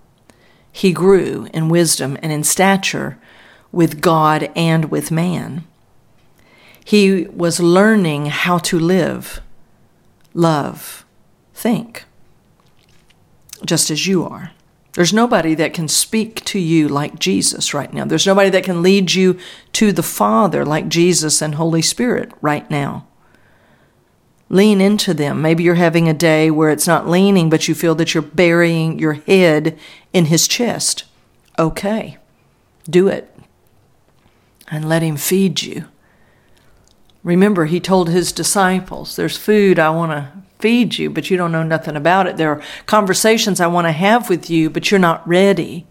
he 0.75 0.91
grew 0.91 1.47
in 1.53 1.69
wisdom 1.69 2.17
and 2.21 2.33
in 2.33 2.43
stature 2.43 3.17
with 3.71 4.01
God 4.01 4.51
and 4.57 4.91
with 4.91 5.09
man. 5.09 5.63
He 6.83 7.27
was 7.27 7.61
learning 7.61 8.25
how 8.25 8.57
to 8.57 8.77
live, 8.77 9.39
love, 10.33 11.05
think, 11.53 12.03
just 13.65 13.89
as 13.89 14.05
you 14.05 14.25
are. 14.25 14.51
There's 14.95 15.13
nobody 15.13 15.55
that 15.55 15.73
can 15.73 15.89
speak 15.89 16.43
to 16.45 16.59
you 16.59 16.87
like 16.87 17.19
Jesus 17.19 17.73
right 17.73 17.93
now. 17.93 18.05
There's 18.05 18.25
nobody 18.25 18.49
that 18.49 18.63
can 18.63 18.81
lead 18.81 19.13
you 19.13 19.37
to 19.73 19.91
the 19.91 20.01
Father 20.01 20.65
like 20.65 20.87
Jesus 20.87 21.41
and 21.41 21.55
Holy 21.55 21.81
Spirit 21.81 22.31
right 22.41 22.69
now. 22.71 23.05
Lean 24.47 24.79
into 24.79 25.13
them. 25.13 25.41
Maybe 25.41 25.63
you're 25.63 25.75
having 25.75 26.07
a 26.07 26.13
day 26.13 26.49
where 26.49 26.69
it's 26.69 26.87
not 26.87 27.09
leaning, 27.09 27.49
but 27.49 27.67
you 27.67 27.75
feel 27.75 27.93
that 27.95 28.13
you're 28.13 28.23
burying 28.23 28.97
your 28.97 29.13
head 29.13 29.77
in 30.13 30.25
his 30.25 30.47
chest. 30.47 31.03
Okay, 31.59 32.17
do 32.89 33.09
it. 33.09 33.37
And 34.71 34.87
let 34.87 35.01
him 35.01 35.17
feed 35.17 35.61
you. 35.61 35.85
Remember, 37.21 37.65
he 37.65 37.81
told 37.81 38.07
his 38.07 38.31
disciples, 38.31 39.17
There's 39.17 39.35
food 39.35 39.77
I 39.77 39.89
want 39.89 40.11
to 40.11 40.44
feed 40.59 40.97
you, 40.97 41.09
but 41.09 41.29
you 41.29 41.37
don't 41.37 41.51
know 41.51 41.63
nothing 41.63 41.95
about 41.95 42.27
it. 42.27 42.37
There 42.37 42.51
are 42.51 42.61
conversations 42.85 43.59
I 43.59 43.67
want 43.67 43.87
to 43.87 43.91
have 43.91 44.29
with 44.29 44.49
you, 44.49 44.69
but 44.69 44.89
you're 44.89 44.99
not 44.99 45.27
ready. 45.27 45.85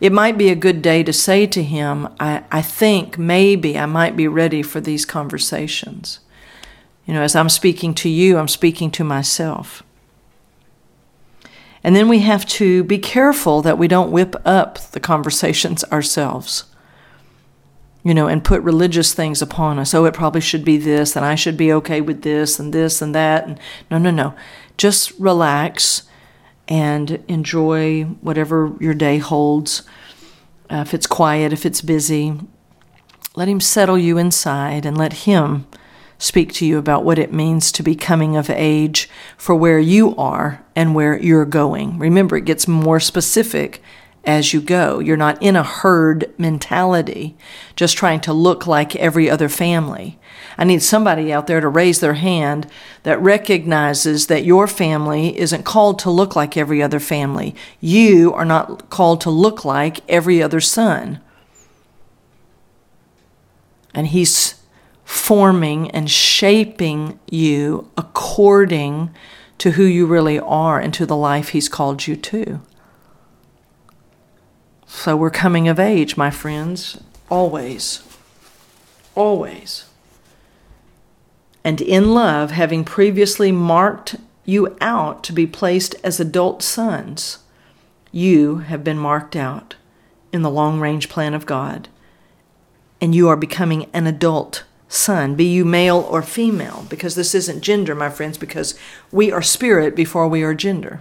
It 0.00 0.12
might 0.12 0.36
be 0.36 0.48
a 0.48 0.56
good 0.56 0.82
day 0.82 1.02
to 1.02 1.12
say 1.12 1.46
to 1.46 1.62
him, 1.62 2.08
I, 2.18 2.44
I 2.50 2.62
think 2.62 3.16
maybe 3.16 3.78
I 3.78 3.86
might 3.86 4.16
be 4.16 4.28
ready 4.28 4.62
for 4.62 4.80
these 4.80 5.06
conversations. 5.06 6.20
You 7.06 7.14
know, 7.14 7.22
as 7.22 7.36
I'm 7.36 7.48
speaking 7.48 7.94
to 7.94 8.08
you, 8.08 8.38
I'm 8.38 8.48
speaking 8.48 8.90
to 8.92 9.04
myself. 9.04 9.82
And 11.82 11.94
then 11.94 12.08
we 12.08 12.20
have 12.20 12.46
to 12.46 12.82
be 12.84 12.98
careful 12.98 13.60
that 13.62 13.76
we 13.76 13.88
don't 13.88 14.10
whip 14.10 14.34
up 14.44 14.78
the 14.78 15.00
conversations 15.00 15.84
ourselves, 15.92 16.64
you 18.04 18.12
know, 18.12 18.28
and 18.28 18.44
put 18.44 18.60
religious 18.62 19.14
things 19.14 19.40
upon 19.40 19.78
us. 19.78 19.94
Oh, 19.94 20.04
it 20.04 20.14
probably 20.14 20.42
should 20.42 20.64
be 20.64 20.76
this, 20.76 21.16
and 21.16 21.24
I 21.24 21.34
should 21.34 21.56
be 21.56 21.72
okay 21.72 22.00
with 22.02 22.22
this, 22.22 22.60
and 22.60 22.72
this, 22.72 23.00
and 23.00 23.14
that. 23.14 23.46
And 23.46 23.58
no, 23.90 23.98
no, 23.98 24.10
no. 24.10 24.34
Just 24.76 25.12
relax 25.18 26.02
and 26.68 27.22
enjoy 27.28 28.04
whatever 28.20 28.76
your 28.78 28.94
day 28.94 29.18
holds. 29.18 29.82
Uh, 30.70 30.84
if 30.86 30.92
it's 30.92 31.06
quiet, 31.06 31.52
if 31.52 31.64
it's 31.64 31.80
busy, 31.80 32.38
let 33.36 33.48
Him 33.48 33.60
settle 33.60 33.98
you 33.98 34.18
inside 34.18 34.84
and 34.84 34.96
let 34.96 35.24
Him 35.24 35.66
speak 36.18 36.52
to 36.54 36.66
you 36.66 36.78
about 36.78 37.04
what 37.04 37.18
it 37.18 37.32
means 37.32 37.72
to 37.72 37.82
be 37.82 37.94
coming 37.94 38.36
of 38.36 38.50
age 38.50 39.08
for 39.36 39.54
where 39.54 39.78
you 39.78 40.14
are 40.16 40.64
and 40.76 40.94
where 40.94 41.20
you're 41.20 41.44
going. 41.44 41.98
Remember, 41.98 42.36
it 42.36 42.44
gets 42.44 42.68
more 42.68 43.00
specific 43.00 43.82
as 44.24 44.52
you 44.52 44.60
go. 44.60 44.98
You're 44.98 45.16
not 45.16 45.42
in 45.42 45.56
a 45.56 45.62
herd 45.62 46.32
mentality, 46.38 47.36
just 47.76 47.96
trying 47.96 48.20
to 48.20 48.32
look 48.32 48.66
like 48.66 48.96
every 48.96 49.28
other 49.28 49.48
family. 49.48 50.18
I 50.56 50.64
need 50.64 50.82
somebody 50.82 51.32
out 51.32 51.46
there 51.46 51.60
to 51.60 51.68
raise 51.68 52.00
their 52.00 52.14
hand 52.14 52.66
that 53.02 53.20
recognizes 53.20 54.28
that 54.28 54.44
your 54.44 54.66
family 54.66 55.38
isn't 55.38 55.64
called 55.64 55.98
to 56.00 56.10
look 56.10 56.36
like 56.36 56.56
every 56.56 56.82
other 56.82 57.00
family. 57.00 57.54
You 57.80 58.32
are 58.32 58.44
not 58.44 58.90
called 58.90 59.20
to 59.22 59.30
look 59.30 59.64
like 59.64 60.00
every 60.08 60.42
other 60.42 60.60
son. 60.60 61.20
And 63.92 64.08
he's 64.08 64.56
forming 65.04 65.90
and 65.90 66.10
shaping 66.10 67.18
you 67.30 67.90
according 67.96 69.10
to 69.58 69.72
who 69.72 69.84
you 69.84 70.06
really 70.06 70.38
are 70.40 70.80
and 70.80 70.92
to 70.94 71.06
the 71.06 71.16
life 71.16 71.50
He's 71.50 71.68
called 71.68 72.06
you 72.06 72.16
to. 72.16 72.60
So 74.86 75.16
we're 75.16 75.30
coming 75.30 75.68
of 75.68 75.78
age, 75.78 76.16
my 76.16 76.30
friends, 76.30 77.00
always. 77.28 78.02
Always. 79.14 79.84
And 81.62 81.80
in 81.80 82.14
love, 82.14 82.50
having 82.50 82.84
previously 82.84 83.52
marked 83.52 84.16
you 84.44 84.76
out 84.80 85.24
to 85.24 85.32
be 85.32 85.46
placed 85.46 85.94
as 86.04 86.20
adult 86.20 86.62
sons, 86.62 87.38
you 88.12 88.58
have 88.58 88.84
been 88.84 88.98
marked 88.98 89.34
out 89.34 89.76
in 90.32 90.42
the 90.42 90.50
long 90.50 90.80
range 90.80 91.08
plan 91.08 91.32
of 91.32 91.46
God, 91.46 91.88
and 93.00 93.14
you 93.14 93.28
are 93.28 93.36
becoming 93.36 93.88
an 93.92 94.06
adult 94.06 94.64
son, 94.88 95.34
be 95.34 95.44
you 95.44 95.64
male 95.64 96.06
or 96.10 96.22
female, 96.22 96.86
because 96.88 97.14
this 97.14 97.34
isn't 97.34 97.62
gender, 97.62 97.94
my 97.94 98.10
friends, 98.10 98.36
because 98.36 98.78
we 99.10 99.32
are 99.32 99.42
spirit 99.42 99.96
before 99.96 100.28
we 100.28 100.42
are 100.42 100.54
gender. 100.54 101.00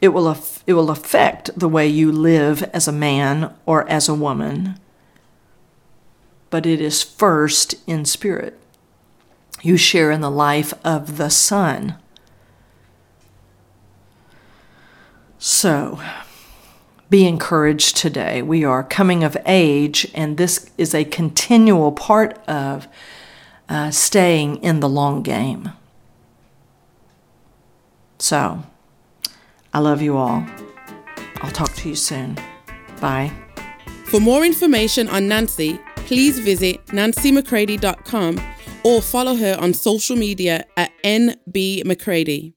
It 0.00 0.08
will, 0.08 0.28
af- 0.28 0.62
it 0.66 0.74
will 0.74 0.90
affect 0.90 1.58
the 1.58 1.68
way 1.68 1.86
you 1.86 2.12
live 2.12 2.62
as 2.74 2.86
a 2.86 2.92
man 2.92 3.54
or 3.64 3.88
as 3.88 4.08
a 4.08 4.14
woman, 4.14 4.78
but 6.50 6.66
it 6.66 6.80
is 6.80 7.02
first 7.02 7.74
in 7.86 8.04
spirit. 8.04 8.58
You 9.62 9.76
share 9.76 10.10
in 10.10 10.20
the 10.20 10.30
life 10.30 10.74
of 10.84 11.16
the 11.16 11.30
Son. 11.30 11.96
So, 15.38 16.00
be 17.08 17.26
encouraged 17.26 17.96
today. 17.96 18.42
We 18.42 18.64
are 18.64 18.82
coming 18.82 19.22
of 19.22 19.36
age, 19.46 20.10
and 20.14 20.36
this 20.36 20.70
is 20.76 20.94
a 20.94 21.04
continual 21.04 21.92
part 21.92 22.38
of 22.48 22.88
uh, 23.68 23.90
staying 23.90 24.56
in 24.62 24.80
the 24.80 24.88
long 24.88 25.22
game. 25.22 25.70
So, 28.18 28.64
I 29.76 29.78
love 29.78 30.00
you 30.00 30.16
all. 30.16 30.42
I'll 31.42 31.50
talk 31.50 31.70
to 31.74 31.90
you 31.90 31.96
soon. 31.96 32.38
Bye. 32.98 33.30
For 34.06 34.20
more 34.20 34.42
information 34.42 35.06
on 35.10 35.28
Nancy, 35.28 35.78
please 35.96 36.38
visit 36.38 36.82
nancymccready.com 36.86 38.40
or 38.84 39.02
follow 39.02 39.36
her 39.36 39.54
on 39.60 39.74
social 39.74 40.16
media 40.16 40.64
at 40.78 40.92
nbmccready. 41.04 42.54